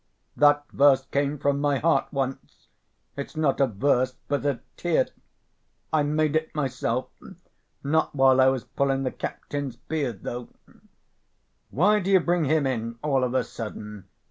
"That 0.35 0.65
verse 0.71 1.05
came 1.05 1.37
from 1.37 1.61
my 1.61 1.77
heart 1.77 2.07
once, 2.11 2.69
it's 3.15 3.35
not 3.35 3.61
a 3.61 3.67
verse, 3.67 4.15
but 4.27 4.43
a 4.47 4.59
tear.... 4.75 5.09
I 5.93 6.01
made 6.01 6.35
it 6.35 6.55
myself... 6.55 7.09
not 7.83 8.15
while 8.15 8.41
I 8.41 8.47
was 8.47 8.63
pulling 8.63 9.03
the 9.03 9.11
captain's 9.11 9.75
beard, 9.75 10.23
though...." 10.23 10.49
"Why 11.69 11.99
do 11.99 12.09
you 12.09 12.19
bring 12.19 12.45
him 12.45 12.65
in 12.65 12.97
all 13.03 13.23
of 13.23 13.35
a 13.35 13.43
sudden?" 13.43 14.07